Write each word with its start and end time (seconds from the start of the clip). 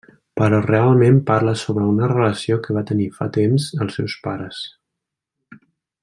Però 0.39 0.59
realment 0.61 1.19
parla 1.27 1.53
sobre 1.65 1.83
una 1.91 2.09
relació 2.13 2.57
que 2.65 2.75
va 2.79 2.83
tenir 2.93 3.07
fa 3.21 3.27
temps 3.39 3.67
els 3.87 4.01
seus 4.01 4.19
pares. 4.29 4.65